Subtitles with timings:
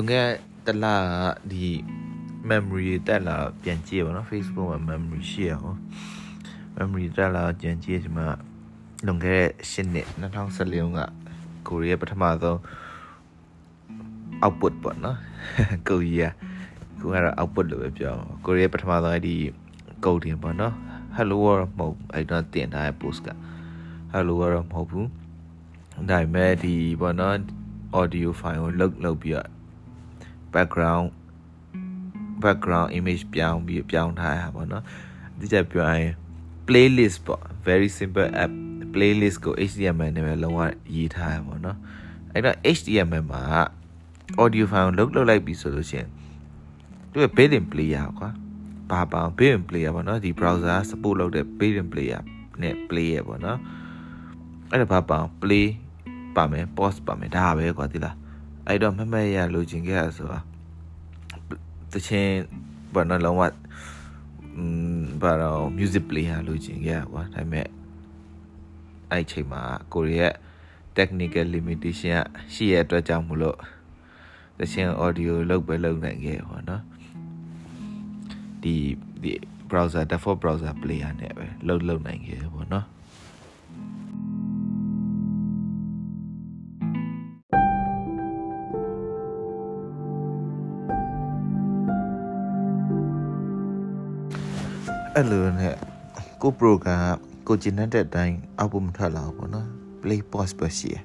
[0.00, 0.30] လွန်ခဲ့
[0.66, 1.66] တလားဒီ
[2.48, 5.78] memory တက်လာပြန်ကြည့်ပါနော် Facebook မှာ memory ရှိရအောင်
[6.76, 8.26] memory တက်လာပြန်ကြည့်ဒီမှာ
[9.06, 10.98] လွန်ခဲ့တဲ့၈နှစ်2014က
[11.68, 12.58] ကိုရီးယားပထမဆုံး
[14.44, 15.18] output ပေါ့နော်
[15.88, 16.34] ကိုရီးယား
[17.00, 18.14] ကိုကတော့ output လို့ပဲပြော
[18.46, 19.34] ကိုရီးယားပထမဆုံးအဲ့ဒီ
[20.04, 20.74] code တင်ပေါ့နော်
[21.16, 23.28] hello world မဟုတ်အဲ့တော့တင်ထားတဲ့ post က
[24.12, 25.08] hello world မဟုတ်ဘူး
[26.10, 27.36] ဒါပေမဲ့ဒီပေါ့နော်
[28.00, 29.57] audio file ကိုလုတ်လုတ်ပြီးတော့
[30.54, 31.06] background
[32.44, 34.82] background image ပြောင်းပြီးပြောင်းထားရပါတော့
[35.38, 36.12] ဒီချက်ပြောရင်
[36.66, 38.52] playlist ပေါ့ very simple app
[38.94, 40.60] playlist ကို HTML နဲ့ပဲလုံးဝ
[40.94, 41.76] ရေးထားရပါတော့
[42.32, 43.42] အဲ့တော့ HTML မှာ
[44.42, 46.08] audio file လုတ်လုတ်လိုက်ပြီဆိုလို့ရှိရင်
[47.10, 48.30] သူက built-in player ကွာ
[48.90, 52.20] ဘာပါ built-in player ပေါ့နော်ဒီ browser support လုပ်တဲ့ built-in player
[52.62, 53.58] နဲ့ play ရပေါ့နော်
[54.70, 55.66] အဲ့ဒါဘာပါ play
[56.36, 58.16] ပါမယ် pause ပါမယ်ဒါပဲကွာဒီလား
[58.68, 60.40] အဲ့တော့မမရလိုချင်ခဲ့ရဆိုတာ
[61.92, 62.34] တချင်း
[62.94, 63.42] ဘာနော်လုံးဝ
[64.56, 64.64] อื
[64.98, 67.66] มဘာတော့ music player လိုချင်ခဲ့ရကွာဒါပေမဲ့
[69.10, 70.34] အဲ့ချိန်မှာကိုရီးယား
[70.96, 72.14] technical limitation
[72.54, 73.58] ရှိရအတွက်ကြောင့်မလို့
[74.58, 76.82] တချင်း audio လောက်ပဲလောက်နိုင်ခဲ့ပါတော့
[78.62, 78.74] ဒီ
[79.22, 79.32] ဒီ
[79.70, 82.86] browser default browser player နဲ့ပဲလောက်လောက်နိုင်ခဲ့ပေါ့နော်
[95.18, 95.74] အဲ့လိုနဲ့
[96.42, 97.16] ကို program
[97.46, 99.68] ကိုကျင်းတဲ့အတိုင်းအောက်ပုံမထွက်လာဘူးပေါ့နော်
[100.00, 101.02] play pause ပဲရှိတယ်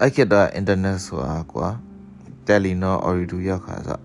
[0.00, 1.66] အဲ့ကတည်းက internet ဆိုတာကွာ
[2.46, 3.98] Telenor Ooredoo ရောက်ခါဆို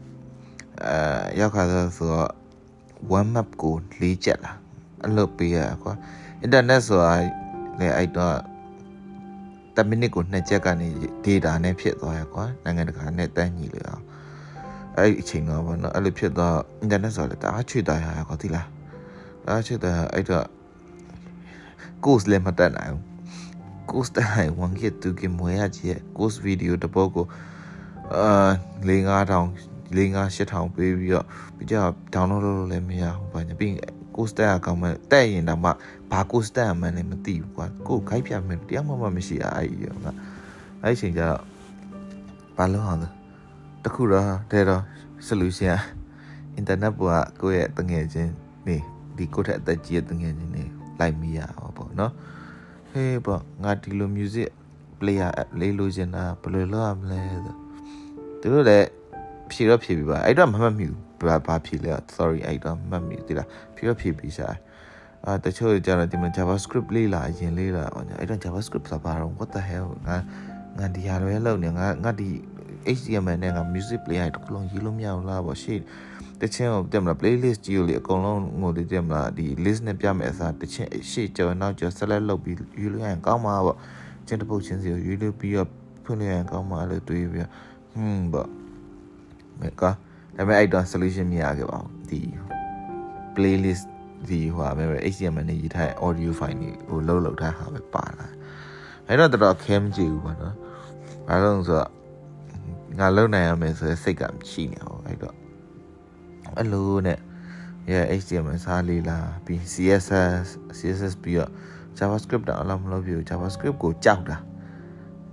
[0.85, 2.31] အဲရောက်ခါဆိုဆိုတော့
[3.19, 4.53] one map ကိုလေးချက်လာ
[5.01, 5.93] အဲ့လိုပေးရကွာ
[6.45, 7.13] internet ဆိုတာ
[7.79, 8.37] လေအဲ့တော့
[9.75, 10.87] တမိနစ်ကိုနှစ်ချက်ကနေ
[11.25, 14.03] data နဲ့ဖြစ်သွားရကွာနိုင်ငံတကာနဲ့တန်းညီလို့အောင်
[14.97, 18.67] အဲ့ဒီအချိန်တော့ဘောနော်အဲ့လိုဖြစ်တော့ internet ဆိုတော့တအားချွေတာရရကွာဒီလား
[19.43, 20.45] တအားချွေတာအဲ့တော့
[22.03, 23.01] course လည်းမတက်နိုင်ဘူး
[23.89, 27.25] course တက်နိုင်1 kit 2 kit မွေးရကြီး course video တပုတ်ကို
[28.15, 28.49] အာ
[28.87, 31.25] ၄5000၄5 8000ပေးပြီးတော့
[31.55, 31.75] ပြီးကြ
[32.13, 33.73] download လုပ်လို့လည်းမရဘူးဘာညာပြီး
[34.15, 35.69] ကိုစတက်အကောင့်မဲ့တက်ရင်တော့မှ
[36.11, 40.05] ဘာကိုစတက်အမှန်းလည်းမသိဘူးကွာကိုခိုက်ပြမယ်တရားမှမမရှိအဲ့ဒီရောက
[40.83, 41.39] အဲ့ဒီချိန်ကျတော့
[42.57, 43.22] ဘာလို့အောင်လဲ
[43.83, 44.83] တခုတော့တဲ့တော့
[45.27, 45.77] solution
[46.59, 48.31] internet ပေါ်ကကိုယ့်ရဲ့တငယ်ချင်း
[48.67, 48.77] နေ
[49.17, 50.63] ဒီကိုယ့်ထက်အသက်ကြီးတဲ့တငယ်ချင်းနေ
[50.99, 52.11] လိုက်မိရအောင်ပေါ့နော်
[52.91, 54.49] ဟေးပေါ့ငါဒီလို music
[54.99, 57.41] player app လေးလိုချင်တာဘယ်လိုလုပ်ရမလဲဆို
[58.41, 58.87] သူတို့လည်း
[59.51, 64.55] ဖြေတော့ဖြေပြီးပါအဲ့တော့မမှတ်မိဘူးဘာဘာဖြေလဲ sorry အဲ့တော့မမှတ်မိတိလားဖြေတော့ဖြေပြီးစား
[65.25, 70.17] အာတချို့ကျတော့ဒီမှာ JavaScript လေးလာအရင်လေးလာအောင်အဲ့တော့ JavaScript ဆိုတာဘာတော့ what the hell ငါ
[70.79, 72.29] ငါဒီဟာလွဲလောက်နေငါငါဒီ
[72.97, 75.79] HTML နဲ့ငါ music player တခုလုံးရေးလို့မရဘူးလားပေါ့ရှေ့
[76.41, 83.77] တချင်းကိုတက်မလား playlist ကြီးကိုလေအကုန်လုံးငိုတည်တက်မလားဒီ list နဲ့ပြမယ်အစားတချင်းရှေ့ကျော်နောက်ကျော် select လုပ်ပြီးယူလို့ရရင်ကောင်းမှာပေါ့
[84.27, 85.69] ချင်းတစ်ပုတ်ချင်းစီကိုယူလို့ပြီးတော့
[86.03, 87.47] ဖွင့်လို့ရရင်ကောင်းမှာလို့တွေးပြီး
[87.93, 88.49] ဟွန်းပေါ့
[89.59, 89.91] မေကဒါ
[90.35, 92.21] ပေမဲ့အဲ့တော့ solution မရခဲ့ပါဘူးဒီ
[93.35, 93.85] playlist
[94.29, 94.83] ဒီဟိုဟာပဲ
[95.13, 98.27] HTML နဲ့ရေးထားတဲ့ audio file တွေကိုလှုပ်လှုပ်ထားတာပဲပါလာ
[99.07, 100.55] အဲ့တော့တော်တော်ခဲမကြည့်ဘူးပေါ့နော်
[101.27, 101.89] ဘာလို့ဆိုတော့
[102.99, 105.35] ငါလုံနိုင်ရမယ်ဆိုရယ်စိတ်ကရှိနေအောင်အဲ့တော့
[106.57, 107.19] အဲ့လိုနဲ့
[107.91, 111.51] yeah html စားလေးလာပြီး css css ပြီးတော့
[111.97, 114.37] javascript တော့အလားမလုပ်ဘူး javascript ကိုကြောက်တာ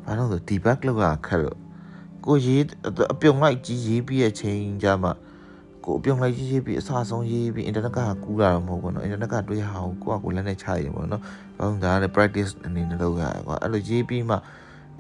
[0.04, 1.58] ဘာလို့ဆို debug လုပ်တာခက်လို့
[2.26, 2.62] ကိုရေး
[3.12, 5.12] အပြုံလိုက်ကြီးရေးပြီးရဲ့ချိန်ကြမှာ
[5.84, 11.22] ကိုအပြုံလိုက်ရေးရေးပြီးအဆအဆုံးရေးပြီးအင်တာနက်ကကူးလာတော့မဟုတ်ဘူးနော်အင်တာနက်ကတွေးရအောင်ကိုကကိုလက်နဲ့ချရည်ပေါ့နော်
[11.58, 14.36] ဘာလို့ဒါလည်း practice အနေနဲ့လုပ်ရတယ်ကွာအဲ့လိုရေးပြီးမှ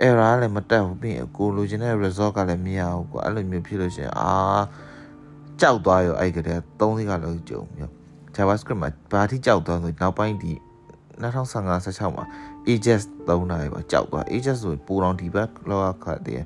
[0.06, 4.32] error လည်းမတက်ဘူးပြီးကိုလိုချင်တဲ့ result ကလည်းမရဘူးကွာအဲ့လိုမျိုးဖြစ်လို့ရှိရင်အာ
[5.60, 7.88] ကြောက်သွားရောအဲ့ကတည်းက၃သိကလောက်ကြုံပြီး
[8.36, 10.52] JavaScript မှာဘာထိကြောက်သွားဆိုနောက်ပိုင်းဒီ
[11.20, 12.24] 2015 16မှာ
[12.68, 16.42] Ajax သုံးတာပဲပေါ့ကြောက်သွား Ajax ဆိုပူတော်ဒီဘက်လောက်ခတ်တယ်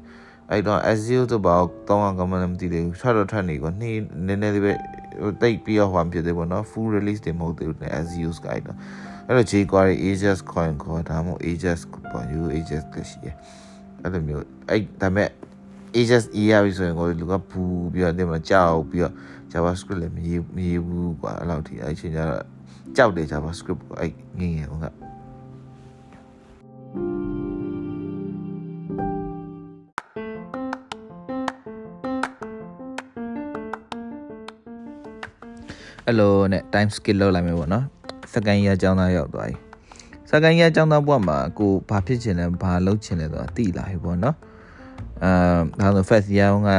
[0.51, 1.55] အဲ့တော့ Azure တို့ဘာ
[1.89, 4.73] တောင်းအောင်ကမှလည်းမသိသေးဘူးထွက်တော့ထွက်နေကောနှီးနည်းနည်းလေးပဲ
[5.23, 8.77] ဟိုတိတ်ပြီးတော့ဟောဖြစ်သေးပေါ့နော် full release တွေမဟုတ်သေးဘူး Azure Sky တော့
[9.27, 11.79] အဲ့တော့ jQuery Ajax coin ခေါ်ဒါမှမဟုတ် Ajax
[12.13, 13.37] ပေါ့ U Ajax လည်းရှိတယ်
[14.03, 15.29] အဲ့လိုမျိုးအဲ့ဒါမဲ့
[15.99, 17.63] Ajax E ရပြီဆိုရင်ကိုလူကပူ
[17.93, 19.15] ပြီးတော့တင်မကြောက်ပြီးတော့
[19.53, 22.43] JavaScript လည်းမရေးမရေးဘူးကွာအဲ့လောက်ထိအဲ့ချိန်ကျတော့
[22.97, 25.04] ကြောက်တယ် JavaScript ကိုအဲ့ငငယ်က
[36.07, 37.85] အဲ့လိုနဲ့ time skill လောက်လိုက်မယ်ပေါ့နော်
[38.33, 39.57] second year ကျောင်းသားရောက်သွားပြီ
[40.31, 44.37] second year ကျောင်းသားဘဝမှာကိုဘာဖြစ်ချင်လဲဘာလုပ်ချင်လဲဆိုတာသိလာပြီပေါ့နော်
[45.25, 45.31] အာ
[45.81, 46.71] ဒါဆို first year က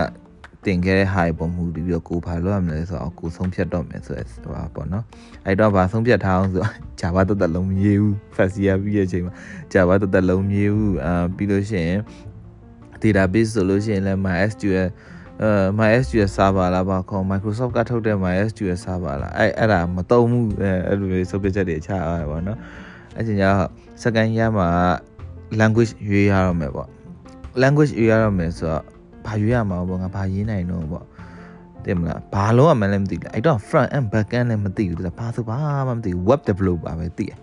[0.66, 5.04] တင်ခဲ့တဲ့ high ပုံမူပြီးတော့ကိုဘာလုပ်ရမလဲဆိုတော့ကိုဆုံးဖြတ်တော့မယ်ဆိုဟိုပါပေါ့နော်
[5.46, 6.64] အဲ့တော့ဘာဆုံးဖြတ်ထားအောင်ဆို
[7.00, 9.34] Java တသက်လုံးမရေးဘူး first year ပြီးတဲ့အချိန်မှာ
[9.74, 12.00] Java တသက်လုံးမရေးဘူးအာပြီးလို့ရှိရင်
[13.02, 14.90] database ဆိုလို့ရှိရင်လည်း MySQL
[15.42, 22.60] အဲ MySQL server လားပါခေါ် Microsoft ကထုတ်တဲ့ MySQL server လားအဲ့အဲ့ဒါမတုံးဘူးအဲအဲ့လိုမျိုးစုပ်ပြချက်တွေချရတယ်ပေါ့နော်
[23.16, 23.70] အဲ့ချိန်ကျတော့
[24.04, 24.68] second year မှာ
[25.62, 26.90] language ရွေးရတော့မယ်ပေါ့
[27.62, 28.84] language ရွေးရတော့မယ်ဆိုတော့
[29.26, 31.06] ဘာရွေးရမှာပေါ့ငါဘာရေးနိုင်တော့ပေါ့
[31.86, 35.58] တင်မလားဘာလုံးရမှလည်းမသိဘူးအဲ့တော့ front and back end လည်းမသိဘူးတဲ့ဘာဆိုဘာ
[35.88, 37.38] မှမသိဘူး web developer ပဲသိတယ်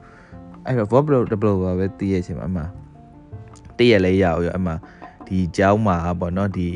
[0.67, 2.63] အဲ့တော့ web developer ပဲသိရတဲ့အချိန်မှာအမှ
[3.79, 4.73] တည့်ရလဲရအောင်ရအမှ
[5.33, 6.67] ဒီကျောင်းမှာပေါ့နော်ဒီ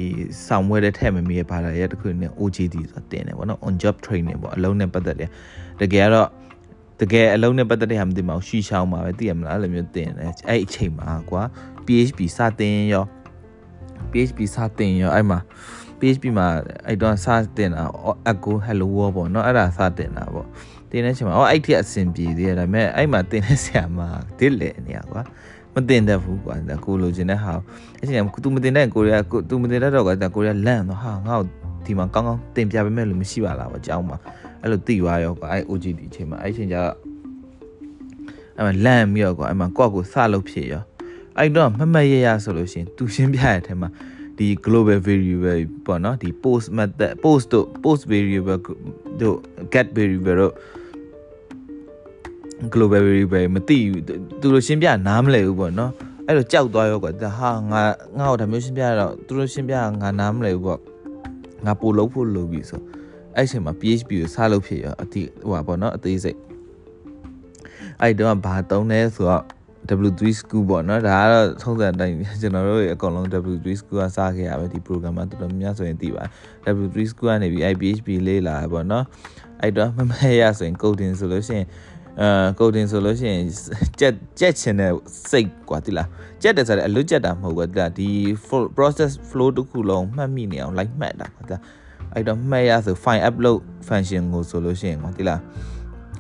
[0.47, 5.31] ဆောင်ဝဲတဲ့ထက်မမီရဲ့ဘာသာရပ်တစ်ခုနဲ့ OJT ဆိုတာတင်တယ်ပေါ့နော် on job training ပေါ့အလုံးနဲ့ပတ်သက်တယ်
[5.81, 6.29] တကယ်တော့
[7.01, 11.43] တကယ်အလုံးနဲ့ပတ်သက်တဲ့ဟာမသိမအောင်ရှီရှောင်းမှာပဲသိရမလားအဲ့လိုမျိုးတင်တယ်အဲ့အချိန်မှာကွာ
[11.87, 13.05] PHP စတင်ရော
[14.11, 15.39] PHP စတင်ရောအဲ့မှာ
[15.99, 16.47] PHP မှာ
[16.87, 17.27] အဲ့တော့စ
[17.57, 17.83] တင်တာ
[18.31, 20.47] Echo Hello World ပေါ့နော်အဲ့ဒါစတင်တာပေါ့
[20.91, 23.99] တင်တဲ့အချိန်မှာအော်အဲ့ထက်အဆင်ပြေသေးတယ်ဒါပေမဲ့အဲ့မှာတင်တဲ့ဆရာမ
[24.39, 25.23] တစ်လေနေရကွာ
[25.77, 27.53] မတင်တတ်ဘူးကွာကိုလိုချင်တဲ့ဟာ
[27.99, 31.47] အဲ့ချိန်က तू မတင်တဲ့ကိုရီးယား तू မတင်တတ်တော့ကွာကိုရီးယားလန့်တော့ဟာငါ့ကို
[31.85, 34.17] ဒီမှာကောင်းကောင်းတင်ပြပေးမဲ့လို့မရှိပါလားပေါ့အကြောင်းမှာ
[34.63, 36.93] အဲ့လိုသိသွားရောကွာအဲ့ OGD အချိန်မှာအဲ့ချိန်ကျတော့
[38.57, 40.83] အဲ့မှာလန့်ပြီးတော့ကွာအဲ့မှာကိုယ့်ကိုစလုပ်ဖြစ်ရော
[41.39, 43.89] အဲ့တော့မမတ်ရရဆိုလို့ရှင်သူရှင်းပြရတဲ့ထဲမှာ
[44.39, 48.61] ဒီ global variable ပေါ့နော်ဒီ post method post တို့ post variable
[49.21, 49.37] တို့
[49.73, 50.53] get variable တို့
[52.73, 54.05] global variable မသိဘူး
[54.41, 55.93] သူတို့ရှင်းပြနားမလည်ဘူးပေါ့နော်
[56.27, 57.83] အဲ့တော့ကြောက်သွားရောကွာဟာငါ
[58.19, 60.81] ငါ့ကိုဒါမျိုးရှင်းပြတော့သူတို့ရှင်းပြငါနားမလည်ဘူးပေါ့
[61.65, 62.83] ငါပို့လို့ဖို့လုပ်ပြီဆို
[63.37, 66.39] အဲ့ချိန်မှာ PHP ကိုစလုပ်ဖြစ်ရောအတိဟိုပါပေါ့နော်အသေးစိတ်
[68.01, 69.45] အဲ့တော့ဘာတုံးလဲဆိုတော့
[70.09, 76.25] W3 school ပေါ့နော်ဒါကတော့ထုံးစံတိုင်းကျွန်တော်တို့အကုန်လုံး W3 school ကစခဲ့ရပဲဒီ program မှာတော်တော်များများဆိုရင်သိပါ
[76.83, 79.05] W3 school ကနေပြီး IPHP လေးလာပေါ့နော်
[79.63, 81.67] အဲ့တော့မမရဆိုရင် coding ဆိုလို့ရှိရင်
[82.22, 82.28] အဲ
[82.60, 83.44] coding ဆိုလို့ရှိရင်
[84.00, 84.92] ကြက်ကြက်ချင်တဲ့
[85.30, 86.08] စိတ်กว่าတိလား
[86.42, 88.10] ကြက်တယ်ဆိုတော့အလွတ်ကြက်တာမဟုတ်ဘူးတိလားဒီ
[88.78, 91.62] process flow တစ်ခုလုံးမှတ်မိနေအောင်လိုက်မှတ်တာကွာတိလား
[92.14, 95.40] အဲ့တော့မှတ်ရဆို file upload function ကိုဆိုလို့ရှိရင်ကွာတိလား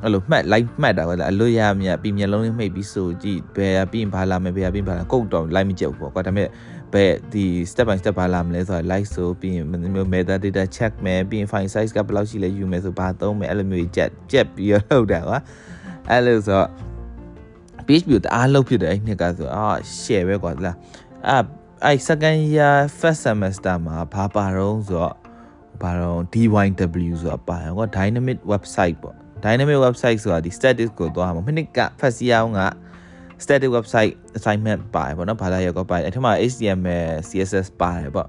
[0.03, 6.47] အဲ့လိုမှတ်လိုက်မှတ်တာကွာအလွတ်ရမြပြီးမျက်လုံးလေးမှိတ်ပြီးဆိုကြည့်ဘယ်ရပြီးရင်ဘာလာမယ်ဘယ်ရပြီးဘာလာကုတ်တော့လိုက်မကြည့်ဘူးပေါ့ကွာဒါပေမဲ့
[6.93, 9.65] ဘယ်ဒီ step by step ဘာလာမလဲဆိုတာ like ဆိုပြီးရင်
[10.13, 15.39] meta data check မယ်ပြီးရင် file size ကဘယ်လောက်ရှိလဲယူမယ်ဆိုဘာသုံးမယ်အဲ့လိုမျိုးကြက်ကြက်ပြီးတော့လုပ်တာကွာ
[16.10, 16.68] အဲ့လိုဆိုတော့
[17.86, 19.66] PHP ကိုတအားလုပ်ဖြစ်တယ်အဲ့နှစ်ကဆိုအာ
[20.00, 20.76] share ပဲကွာလား
[21.28, 21.44] အဲ့
[21.84, 25.14] အဲ့ second year first semester မှာဘာပါတော့ဆိုတော့
[25.82, 32.60] ဘာတော့ DYW ဆိုတာပါရောကွာ dynamic website ပေါ့ dynamic website ဆိုတာဒီ static ကိုသွားမှာမိနစ်က first year က
[33.44, 38.28] static website assignment ပါတယ်ပေါ့နော်ဘာသာရပ်ကပါတယ်အဲ့ထက်မှာ HTML CSS ပါတယ်ပေါ့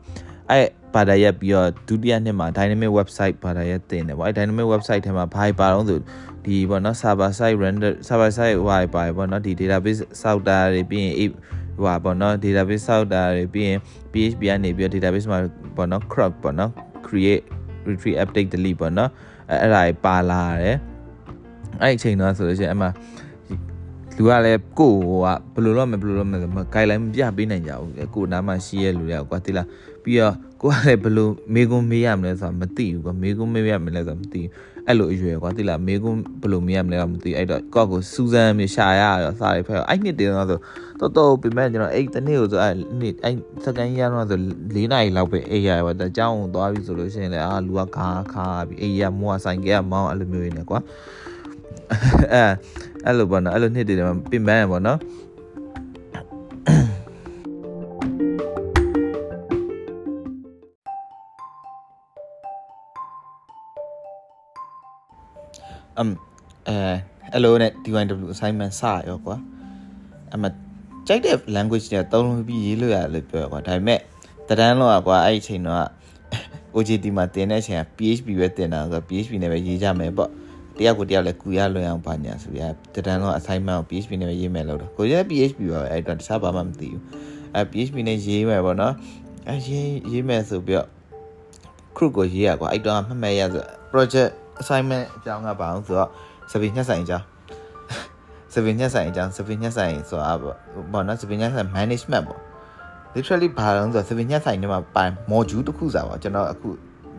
[0.51, 5.99] အဲ့ဘာသာရပ်ပြီးတော့ဒုတိယနှစ်မှာ dynamic website ဘာသာရပ်တင်တယ်ပေါ့အဲ့ dynamic website ထဲမှာဘာပါတော့ဆို
[6.47, 11.31] ဒီပေါ့နော် server side render server side ဟိုပါပေါ့နော်ဒီ database စောက်တာတွေပြီးရင်
[11.77, 13.79] ဟိုပါပေါ့နော် database စောက်တာတွေပြီးရင်
[14.11, 15.39] PHP ကနေပြီးတော့ database မှာ
[15.75, 16.71] ပေါ့နော် crop ပေါ့နော်
[17.07, 17.43] create
[17.87, 19.09] retrieve update delete ပေါ့နော်
[19.49, 20.77] အဲ့အဲ့ဒါပါလာတယ်
[21.81, 22.87] အဲ့အချိန်တော့ဆိုလို့ရှိရင်အမှ
[24.17, 26.39] လူကလည်းကိုကဘယ်လိုလုပ်မလဲဘယ်လိုလုပ်မလဲ
[26.73, 29.67] guideline မပြပေးနိုင်ကြဘူးကိုနားမှာရှိရဲ့လူတွေကကွာတိလား
[30.03, 34.51] ပြီးတော့ကိုကလည်းဘယ်လိုမေးခွန်းမေးရမလဲဆိုတာမသိဘူးကွာမေးခွန်းမေးရမလဲဆိုတာမသိဘူး
[34.87, 40.59] အဲ့လိုအရွယ်ကွာသိလားမေကွန်းဘယ်လိုမေးရမလဲတော့မသိအဲ့တော့ကော့ကိုစူးစမ်းမြေရှာရရောစားရဖဲအဲ့နှစ်တင်တော့ဆို
[40.99, 44.39] တော်တော်ပြင်မဲ့ကျွန်တော်အဲ့တနေ့ကိုဆိုအဲ့နှစ်အဲ့စကန်ကြီးရတော့ဆို
[44.75, 50.79] ၄နာရီလောက်ပဲအေးရပါတကြောင်းသွားပြီဆိုလို့ရှိရင်လည်းအာလူကခါခါပြီးအေးရမောဆိုင်ကဲမောင်းအဲ့လိုမျိုးနေကွာ
[52.33, 52.43] အဲ
[53.05, 54.97] အဲ့လိုပေါ့နော်အဲ့လိုနှစ်တင်တယ်ပြင်မဲ့ပေါ့နော်
[65.97, 66.11] အမ်
[66.67, 66.77] အဲ
[67.33, 69.35] အဲ့လိုနဲ့ DYW assignment စရောကွာ
[70.33, 70.43] အမ
[71.07, 73.99] ကြိုက်တဲ့ language တွေသုံးလို့ပြီးရေးလို့ရလို့ပြောကွာဒါပေမဲ့
[74.47, 75.87] တဒန်းတော့ကွာအဲ့ဒီအချိန်တော့
[76.75, 80.29] OJT မှာတင်တဲ့အချိန်က PHP ပဲတင်တာဆိုတော့ PHP နဲ့ပဲရေးကြမယ်ပေါ့
[80.77, 82.61] တယောက်ကိုတယောက်လည်းကူရလွန်အောင်ပါညာဆိုရ
[82.95, 87.01] တဒန်းတော့ assignment ကို PHP နဲ့ပဲရေးမယ်လို့တော့ကိုကြီး PHP ပါပဲအဲ့တော့တခြားဘာမှမသိဘူး
[87.55, 88.93] အဲ PHP နဲ့ရေးမယ်ပေါ့နော်
[89.49, 90.87] အဲရေးရေးမယ်ဆိုပြီးတော့
[91.95, 96.09] crew ကိုရေးရကွာအဲ့တော့မှတ်မှတ်ရဆို project assignment အကြောင်းကဘာအောင်ဆိုတော့
[96.51, 97.25] စပင်းညှက်ဆိုင်အကြောင်း
[98.53, 102.41] စပင်းညှက်ဆိုင်အကြောင်းစပင်းညှက်ဆိုင်ဆိုတာပေါ့နော်စပင်းညှက်ဆိုင် management ပေါ့
[103.15, 106.69] literally ဘာလို့ဆိုတော့စပင်းညှက်ဆိုင်ထဲမှာပိုင် module တစ်ခုစာပါကျွန်တော်အခု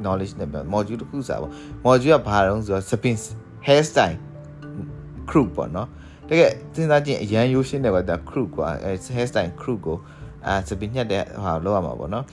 [0.04, 1.48] knowledge နဲ့ပြော module တစ်ခုစာပါ
[1.86, 3.16] module ကဘာလို့ဆိုတော့ spin
[3.66, 4.16] hairstyle
[5.28, 5.88] crew ပေါ့နော်
[6.28, 9.96] တကယ်စဉ်းစားကြည့်အရန်ရိုးရှင်းတယ်ကွာဒါ crew ကွာအဲ hairstyle crew ကို
[10.46, 12.24] အာစပီညက်တဲ့ဟာလောက်ရမှာပေါ့နော်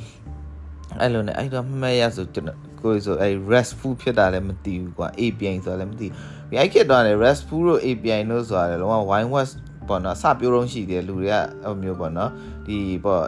[1.00, 9.56] အဲ့လိုနဲ့အဲ့တော့မှတ်ရဆိုကျွန်တော် ကိုဆိုအဲ့ restful ဖြစ်တာလည်းမသိဘူးကွာ API ဆိုတာလည်းမသိဘူးအဲ့ခေတ်တော့လည်း restful တို့ API တို့ဆိုတာလည်းလုံးဝ wine west
[9.88, 12.32] ပေါ့နော်အစပြိုးတော့ရှိတယ်လူတွေကဟိုမျိုးပေါ့နော်
[12.66, 13.24] ဒီပေါ့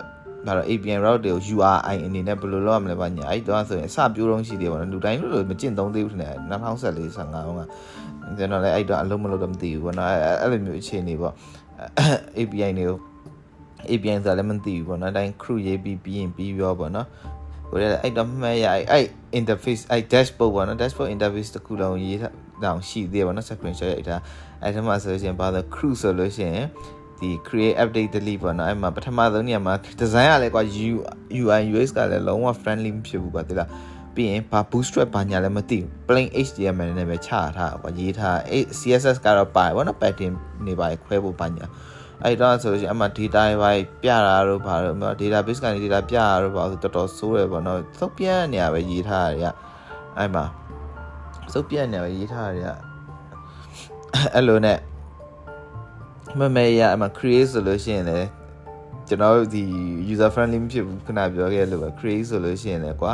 [0.48, 7.62] ဒါတော့ APN route တွေကို URI အနေနဲ့ဘယ်လိုလုပ်ရမလဲပါညာအဲ့တော့ဆိုရင်အစပြိုးတော့ရှိတယ်ပေါ့နော်လူတိုင်းလို့မကျင့်သုံးသေးဘူးထင်တယ်2014 15ဟောက
[8.38, 10.10] ကျွန်တော်လည်းအဲ့တော့အလုံးမလုံးတော့မသိဘူးပေါ့နော်
[10.42, 11.34] အဲ့လိုမျိုးအခြေအနေပေါ့
[12.38, 13.00] API တွေကို
[13.90, 17.08] API ဆိုတာလည်းမသိဘူးပေါ့နော်အတိုင်း crew ရေးပြီးပြီးရင်ပြီးရောပေါ့နော်
[17.70, 19.06] ကိုလည်းအဲ့တော့မှတ်ရအဲ့
[19.40, 22.20] interface အဲ့ dashboard ပေါ့နော် dashboard interface တခုလုံးရေး
[22.64, 24.18] တောင်ရှိသေးတယ်ပေါ့နော် screenshot ရိုက်တာ
[24.64, 26.66] အဲ့ဒါမှဆိုလို့ရှိရင်ဘာလို့ crew ဆိုလို့ရှိရင်
[27.20, 30.64] ဒီ create update delete ပေါ့နော်အဲ့မှာပထမဆုံးနေရာမှာ design ကလည်းကွာ
[31.42, 33.70] UI UX ကလည်းလုံးဝ friendly မဖြစ်ဘူးကွာတိလား
[34.16, 38.38] ပြီးရင်ဘာ bootstrap ဘာညာလည်းမသိဘူး plain HTML နဲ့ပဲချထားကွာရေးထား
[38.80, 40.34] CSS ကတော့ပါဘောနော် pattern
[40.66, 41.66] နေပါခွဲဖို့ဘာညာ
[42.24, 43.72] အဲ့တော့ဆိုရင်အမှ data ပဲ
[44.02, 49.56] ပြတာတို့ဘာလို့ database ကနေ data ပြတာတို့ဘာလို့တော်တော်ဆိုးတယ်ပေါ့နော်သုတ်ပြနေရပဲရေးထားရတယ်
[50.18, 50.46] အဲ့မှာ
[51.54, 52.78] သုတ်ပြနေရပဲရေးထားရတယ်
[54.36, 54.80] အဲ့လိုနဲ့
[56.40, 58.28] မမေရအမှ create ဆိုလို့ရှိရင်လည်း
[59.08, 59.64] ကျွန်တော်ဒီ
[60.14, 63.12] user friendly မဖြစ်ဘူးခဏပြောခဲ့လို့ပဲ create ဆိုလို့ရှိရင်လည်းကွာ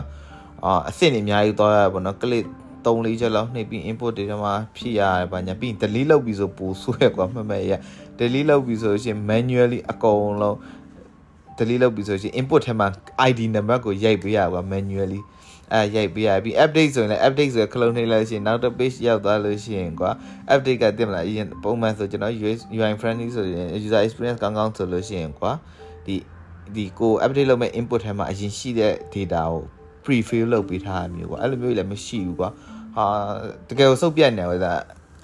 [0.66, 2.46] အာအဆင့်တွေအများကြီးသွားရပါတော့ click
[2.86, 7.74] 3 4ချက်လောက်နှိပ်ပြီး input တွေမှာဖြည့်ရတယ်ဗျညာပြီး delete လုပ်ပြီးဆိုပို့ဆိုးရကွာမမေရ
[8.20, 10.58] delete လုပ်ပြီးဆိုလို့ရှိရင် manually အကုန်လုံး
[11.58, 12.88] delete လုပ်ပြီးဆိုရင် input ထဲမှာ
[13.30, 15.22] ID number ကိုရိုက်ပေးရကွာ manually
[15.74, 20.12] အဲရိုက်ပေးရပြီး update ဆိုရင်လည်း update ဆိုရခလုံးနှိပ်လိုက်ရှင်နောက်တစ် page ရောက်သွားလို့ရှိရင်ကွာ
[20.54, 22.34] update ကတင်မလားအရင်ပုံမှန်ဆိုကျွန်တော်
[22.78, 25.52] UI friendly ဆိုရင် user experience ကောင်းကောင်းဆိုလို့ရှိရင်ကွာ
[26.06, 26.16] ဒီ
[26.76, 29.64] ဒီကို update လုပ်မဲ့ input ထဲမှာအရင်ရှိတဲ့ data ကို
[30.04, 32.50] pre-fill လုပ်ပေးထားမျိုးကွာအဲ့လိုမျိုးလည်းမရှိဘူးကွာ
[32.96, 33.06] ဟာ
[33.68, 34.74] တကယ်ကိုစုပ်ပြတ်နေတယ်ကွာ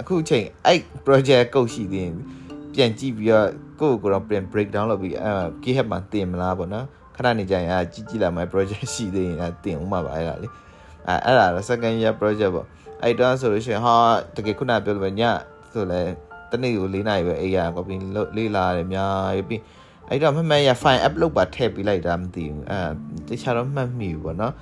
[0.02, 2.16] အခုချိန်အဲ့ project ကုတ်ရှိသေးရင်
[2.80, 3.48] ပြန်ကြည့်ပြီးတော့
[3.80, 5.32] ကိုယ့်ကိုယ်တော့ပြန် break down လုပ်ပြီးအဲ
[5.64, 10.48] GitHub မှာတင်မလားပေါ့နော်ခဏနေကြရင်အဲကြည့်ကြည့်လာမယ် project ရှိသေးရင်အဲတင်ဦးမှာပါအဲ့ဒါလေ
[11.08, 12.66] အဲအဲ့ဒါတော့ second year project ပေါ့
[13.04, 13.96] အဲ့တော့ဆိုလို့ရှိရင်ဟာ
[14.36, 15.22] တကယ်ခုနပြောလို့ပဲည
[15.72, 16.02] ဆိုလဲ
[16.52, 18.02] တနေ့ကို၄နာရီပဲအေးရကောပြီး
[18.38, 19.62] လေးလာတယ်များပြီး
[20.10, 22.80] အဲ့တော့မှတ်မှတ်ရ file upload ပါထည့်ပေးလိုက်တာမသိဘူးအဲ
[23.28, 24.54] တခြားတော့မှတ်မိဘူးပေါ့နော်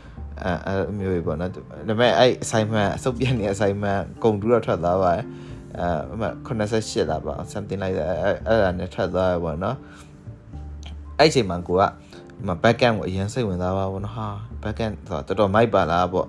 [0.44, 5.26] အဲအဲမျိုးပဲပေါ့နော်ဒါပေမဲ့အဲ့ assignment အစုပ်ပြနေ assignment ကုန်တူတော့ထွက်သွားပါတယ်
[5.80, 5.88] အဲ
[6.48, 8.10] 88လားပါ something like that
[8.48, 9.78] အဲ့ဒါနဲ့ထွက်သွားရပေါ့နော်
[11.20, 11.84] အဲ့ချိန်မှာကိုက
[12.48, 14.28] မ backend ကိုအရင်စိတ်ဝင်စားပါဘောနော်ဟာ
[14.64, 16.28] backend ဆိုတော့တော်တော်မိုက်ပါလားပေါ့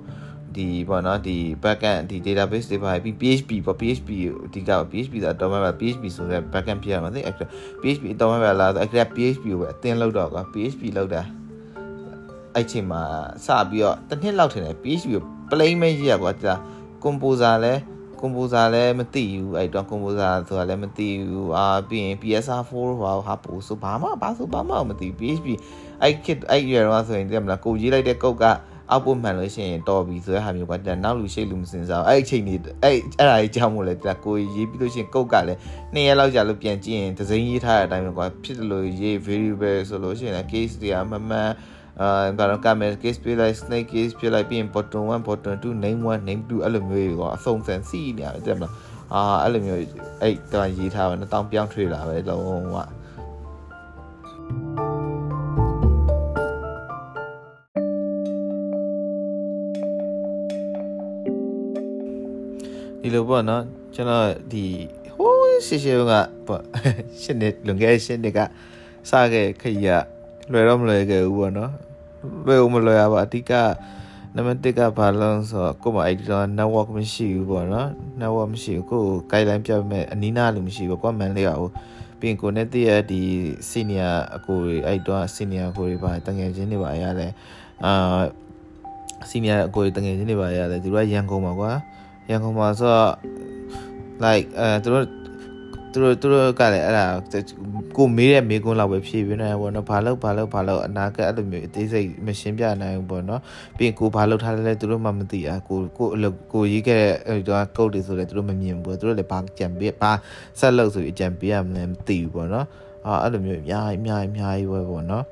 [0.57, 4.11] ဒီပေါ့နော်ဒီ backend ဒီ database တွေပါပြီး PHP ပေါ့ PHP
[4.45, 7.35] အဓိက PHP ဆိုတော့မှ PHP ဆိုတဲ့ backend ဖြစ်ရမှာသိအဲ့
[7.83, 11.23] PHP တော့မှလားအဲ့ဒါ PHP ကိုပဲအတင်းလောက်တော့ကွာ PHP လောက်တာ
[12.55, 13.03] အဲ့ချိန်မှာ
[13.47, 16.55] စပြီးတော့တစ်နှစ်လောက်ထင်တယ် PHP ကို plain ပဲရေးရကွာကြာ
[17.05, 17.75] composer လဲ
[18.21, 22.59] composer လည်းမသိဘူးအဲ့တော့ composer ဆိုတာလည်းမသိဘူးအာပြီးရင် PS4
[23.03, 25.49] ဘာဟာပို့ဆိုဘာမှဘာဆိုဘာမှမသိ PHP
[26.03, 28.45] အဲ့ kit အဲ့ရွယ်တော့ဆိုရင်တည်းမလားကိုရေးလိုက်တဲ့ကုတ်က
[28.91, 35.59] အောက်ပို့မှန်လို့ရှိရင်တော်ပြီဆိုတဲ့ဟာမျိုးကတနောက်လူရှိလူမစင်စားအဲ့အချိန်ကြီးအဲ့အဲ့ဒါကြီးကြောက်မို့လဲတကိုရေးပြီးလို့ရှိရင်ကုတ်ကလည်း
[35.95, 41.51] နှစ်ရက်လောက်ကြာလို့ပြန်ကြည့်ရင်ဒဇိန်ရေးထားတဲ့အတိုင်းပဲကွာဖြစ်တယ်လို့ရေး variable ဆိုလို့ရှိရင် case တွေကမမှန်
[42.01, 48.73] အာဘာလို့ camera case ပြလိုက် snake case ပြလိုက်ပြီးရင် button 1 button 2 name 1 name 2အဲ့လိုမျိုးတွေကအဆုံးစံစီးနေရတယ်တဲ့မလား
[49.15, 49.81] အာအဲ့လိုမျိုး
[50.23, 52.77] အဲ့တော့ရေးထားပါနဲ့တောင်းပြောင်းထွေးလာပဲလုံးဝ
[63.01, 63.63] ဒီလိုပေါ့နော်
[63.95, 64.65] ကျွန်တော်ဒီ
[65.17, 66.03] ဟိုးရှေ့ရှေ့က
[66.47, 66.63] ပေါ့
[67.23, 68.39] ရှင်းနေလွန်ခဲ့ရှင်းနေက
[69.11, 69.89] စခဲ့ခရီးက
[70.53, 71.73] လွယ်တော့မလွယ်ခဲ့ဘူးပေါ့နော်
[72.47, 73.53] လွယ်ဦးမလွယ်ရပါအတိက
[74.35, 77.89] နံပါတ်1ကဘာလို့ဆိုတော့ကို့မှာအဲ့ဒီတော့ network မရှိဘူးပေါ့နော်
[78.21, 81.73] network မရှိဘူးကို့ guideline ပြမဲ့အနီးနားလို့မရှိဘူးကို့မန်လေးရအောင်
[82.21, 83.23] ပြီးရင်ကိုနဲ့တည်းရဒီ
[83.71, 87.33] senior အကိုတွေအဲ့တော့ senior အကိုတွေပါတငယ်ချင်းတွေပါရတယ်
[87.85, 88.21] အာ
[89.31, 91.73] senior အကိုတွေတငယ်ချင်းတွေပါရတယ်သူတို့ကရန်ကုန်ပါကွာ
[92.31, 93.13] ရန်ကုန်မှာဆိုတော့
[94.25, 95.07] like အဲသူတို့
[95.93, 97.07] သူတို့သူတို့ကလည်းအဲ့ဒါ
[97.97, 103.41] ကိုမေးတဲ့မေးခွန်းလောက်ပဲဖြေပြနေပေါ့နော်ဘာလို့ဘာလို့ဘာလို့အနာကအဲ့လိုမျိုးအသေးစိတ်မရှင်းပြနိုင်ဘူးပေါ့နော်
[103.77, 110.13] ပြီးရင်ကိုဘာလို့ထားလဲလဲသူတို့မှမသိอ่ะကိုကိုအလုပ်ကိုရေးခဲ့တဲ့အဲ့တော့ကုတ်တွေဆိုလဲသူတို့မမြင်ဘူးသူတို့လည်းဘာကြံပေးဘာ
[110.59, 112.67] ဆက်လုပ်ဆိုပြီးကြံပေးရမလဲမသိဘူးပေါ့နော်
[113.07, 115.25] အာအဲ့လိုမျိုးအများကြီးအများကြီးအများကြီးပဲပေါ့နော်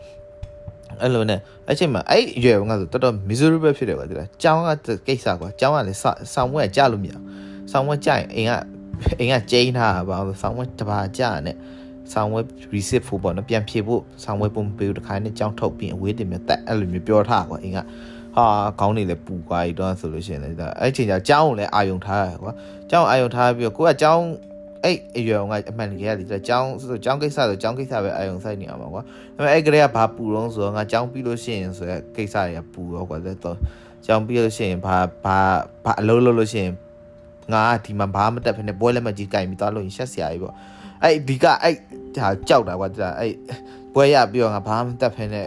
[1.03, 4.71] အဲ့လိုနဲ့အဲ့ချိန်မှာအဲ့ရွယ်ကဆိုတော်တော် miserable ဖြစ်တယ်ကွာဒီလားကျောင်းက
[5.07, 6.01] ကိစ္စကွာကျောင်းကလည်း
[6.35, 7.15] ဆောင်းဝဲကြလို့မရ
[7.73, 8.53] ဆောင်းဝဲကြရင်အိမ်က
[9.21, 11.57] အိမ်ကကျင်းထားတာပါဆောင်းဝဲတပါကြနဲ့
[12.13, 12.41] ဆောင်းဝဲ
[12.75, 17.79] receipt ဖို့ပေါ့နော်ပြန်ဖြေဖို့ဆောင်းဝဲပုံပေးတခါနဲ့ကြောင်းထုတ်ပြီးအဝေးတင်မြတက်အဲ့လိုမျိုးပြောထားကွာအိမ်က
[18.37, 18.47] ဟာ
[18.81, 22.53] ခေါင်းနေလဲပူကွာကြီးတော့ဆိုလို့ရှိရင်လည်းအဲ့ချိန်ကျကျောင်းကိုလည်းအာယုံထားရကွာ
[22.91, 24.25] ကျောင်းအာယုံထားပြီးတော့ကိုကကျောင်း
[24.85, 33.57] အဲ့အရွယ်ကအမှန်တကယ်ကဒီအကြောင်းဆိုအကြောင်းကိစ္စဆိုအကြောင်းကိစ္စပဲအာယုံစိုက်နေရမှာကွာဒါပေမဲ့အဲ့ကလေးကဘာပူတော့ဆိုတော့ငါအကြောင်းပြီးလို့ရှိရင်ဆိုရက်ကိစ္စတွေကပူတော့ကွာတဲ့တော့
[34.03, 35.39] အကြောင်းပြီးလို့ရှိရင်ဘာဘာ
[35.85, 36.73] ဘာအလုပ်လုပ်လို့ရှိရင်
[37.53, 40.55] ငါဒီမှာဘာမတက်ဖ ೇನೆ ပွဲလက်မကြီးကင်ပြီးသွားလို့ရင်ရှက်စရာကြီးပေါ့
[41.03, 41.75] အဲ့ဒီကအဲ့
[42.17, 43.33] ဒါကြောက်တာကွာဒါအဲ့
[43.95, 45.43] ပွဲရပြီးတော့ငါဘာမတက်ဖ ೇನೆ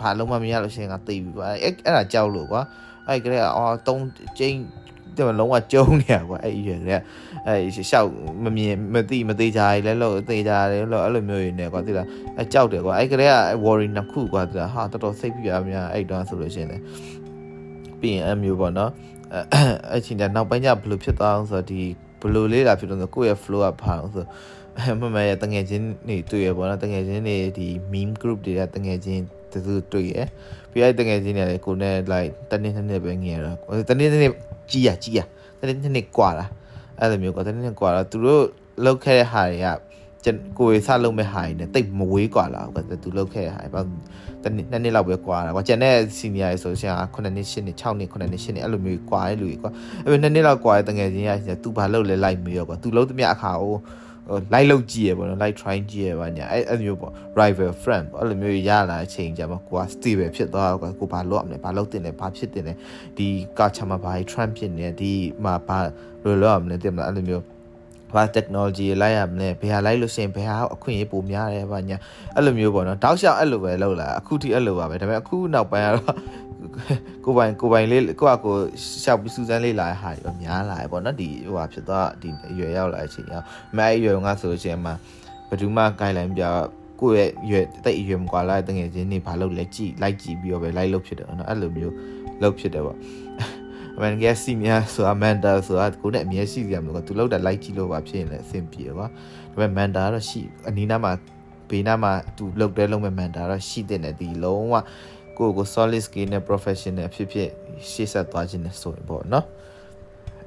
[0.00, 2.60] ဘာလုံးမမရလို့ရှိရင်ငါသိပြီကွာအဲ့အဲ့ဒါကြောက်လို့ကွာ
[3.06, 4.04] အဲ့ကလေးကအော်တုံး
[4.38, 4.60] ချင်း
[5.16, 6.90] တဲ့လုံးဝကျုံနေရကွာအဲ့အရွယ်က
[7.46, 7.54] အဲ
[7.90, 8.10] ရှောက်
[8.44, 12.06] မမြင်မသိမသေးကြရလဲလို့သေးကြတယ်လို့အဲ့လိုမျိုးနေကွာသိလား
[12.38, 13.34] အဲကြောက်တယ်ကွာအဲ့ကလေးက
[13.64, 16.82] worry နှစ်ခုကွာသိလားဟာတော်တော်စိတ်ပြရများအဲ့တော့ဆိုလို့ရှိရင်
[18.02, 18.90] လေပြီးရင်အမျိုးပေါ့နော်
[19.90, 21.80] အဲ့ချင်းတဲ့နောက်ပိုင်းကျဘယ်လိုဖြစ်သွားအောင်ဆိုတော့ဒီ
[22.20, 24.24] ဘယ်လိုလေးလာဖြစ်တော့ဆိုကိုယ့်ရဲ့ flow ကဖာအောင်ဆို
[25.00, 29.58] မမရဲ့တငယ်ချင်းတွေတွေ့ရပေါ့နော်တငယ်ချင်းတွေဒီ meme group တွေကတငယ်ချင်းတူ
[29.92, 30.16] တွေ့ရ
[30.70, 33.56] ပြီးအဲ့တငယ်ချင်းတွေလည်းကိုနဲ့ like တနေ့နှစ်ပဲငယ်တော့
[33.90, 34.32] တနေ့နှစ်
[34.70, 35.20] ကြီးရကြီးရ
[35.60, 36.50] တနေ့နှစ်ကွာလား
[36.98, 38.44] အဲ့လိုမျိုးကွာတနေ့နှစ်ကွာတော့သူတို့
[38.84, 39.66] လောက်ခဲ့တဲ့ဟာတွေက
[40.59, 43.81] ကိုယ်စလုံးမဲ့ဟာတွေနဲ့တိတ်မဝေးกว่าလားကွာသူလောက်ခဲ့တဲ့ဟာတွေ
[44.43, 49.71] တနေ့နှစ်နှစ်လောက်ပဲကွာတာကွာကျန်တဲ့ senior တွေဆိုရှင်က9နှစ်10နှစ်6နှစ်9နှစ်10နှစ်အဲ့လိုမျိုးကွာတဲ့လူတွေကွာ
[50.05, 53.75] အဲ့နှစ်နှစ်လောက်ကွာတဲ့တငယ်ချင်းကသူဘာလုပ်လဲလိုက်မေးရောကွာသူလုံးသမျှအခါဟို
[54.53, 62.73] လိုက်လောက်ကြည့်ရပေါ့နော် like try ကြည့်ရပါညာအဲ့အဲ့မျိုးပေါ့ rival friend ပေါ့အဲ့လိုမျိုးရလာတဲ့အချိန်ကျမှကိုက stable ဖြစ်သွားတော့ကိုဘာလုပ်ရမလဲဘာလုပ်တင်လဲဘာဖြစ်တင်လဲ
[63.17, 63.27] ဒီ
[63.59, 65.11] ကာချာမှာဘာ trend ဖြစ်နေဒီ
[65.43, 65.77] မှာဘာ
[66.23, 67.43] လိုလုပ်ရမလဲတင်မလားအဲ့လိုမျိုး
[68.14, 71.96] ဘာ technology လိုက်ရမလဲဘယ်ဟာလိုက်လို့ရှိရင်ဘယ်ဟာအခွင့်အရေးပိုများတယ်ဗာညာ
[72.36, 76.16] အဲ့လိုမျိုးပေါ့နော်တောက်လျှောက်အဲ့လိုပဲလုပ်လာအခုထိအဲ့လိုပါပဲဒါပေမဲ့အခုနောက်ပိုင်းကတော့
[77.24, 78.56] ကိုပိုင်ကိုပိုင်လေးကိုကကို
[79.02, 83.44] ရှောက်ပြီးစူးစမ်းလေးလာတဲ့ဟာတွေများလာတယ်ပေါ့နော်ဒီဟိုဟာဖြစ်သွားဒီအရွယ်ရောက်လာတဲ့အချိန်ရောက်
[83.76, 84.92] မဲအရွယ်ကဆိုလို့ရှိရင်မှ
[85.48, 86.44] ဘယ်သူမှ guideline ပြ
[87.00, 91.94] ကိုယ့်ရဲ့ရွယ်တိတ်အရွယ်မကွာလာတဲ့တငယ်ချင်းတွေဘာလုပ်လဲကြည့်လိုက်ကြည့်ပြီးတော့ပဲလိုက်လုပ်ဖြစ်တယ်နော်အဲ့လိုမျိုး
[92.42, 92.96] လုပ်ဖြစ်တယ်ပေါ့
[94.00, 99.06] အမှန်ကယ်စီနီယာဆိုတာမန်တာဆိုတာကိုနဲ့အမြဲရှိကြမှာလို့သူလောက်တာလိုက်ကြည့်လို့ပါဖြစ်ရင်လည်းအဆင်ပြေကွာ
[99.50, 101.12] ဒါပေမဲ့မန်တာကတော့ရှိအနီးနားမှာ
[101.70, 104.74] ဘေးနားမှာသူလောက်တဲ့လုံးမဲ့မန်တာတော့ရှိတဲ့နဲ့ဒီလုံးဝ
[105.38, 107.48] ကိုကို solid skill နဲ့ professional ဖြစ်ဖြစ်
[107.90, 109.46] ရှေ့ဆက်သွားခြင်းနဲ့ဆိုရင်ပေါ့နော်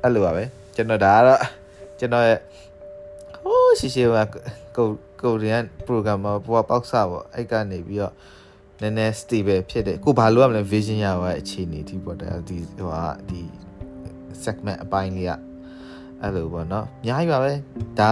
[0.01, 0.43] အဲ့လိုပါပဲ
[0.75, 1.39] ကျွန်တော်ဒါကတော့
[1.99, 2.39] ကျွန်တော်ရဲ့
[3.43, 4.07] ဟိုးရှိရှိက
[4.75, 4.87] ကို
[5.21, 8.13] ကိုရီးယား programmer ဘောပေါက်စားပေါ့အဲ့ကနေပြီးတော့
[8.82, 13.42] နည်းနည်း stable ဖြစ်တယ်ကိုဘာလို့ရမလဲ vision ရပါအခြေအနေဒီပေါ့ဒါဒီဟိုဟာဒီ
[14.44, 15.32] segment အပိုင်းလေးက
[16.22, 17.52] အဲ့လိုပေါ့နော်အများကြီးပါပဲ
[17.98, 18.10] ဒါ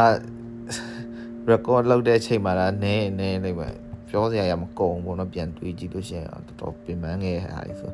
[1.50, 3.68] record လုပ်တဲ့အချိန်မှာဒါနည်းနည်းလေးပဲ
[4.08, 7.92] ပြောစရာရမကုန်ဘူးเนาะပြန်တွေးကြည့်လို့ရှိရင်တော်တော်ပင်ပန်းခဲ့ဟာလေဆို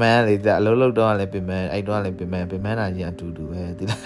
[0.00, 4.02] မန်းလေတဲ့အလုံးလုံးတော့လည်းပင်ပန်းအဲ့တော့လည်းပင်ပန်းပင်ပန်းတာကြီးအတူတူပဲဒီလား